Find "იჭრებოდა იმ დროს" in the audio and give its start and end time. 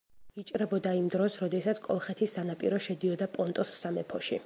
0.43-1.35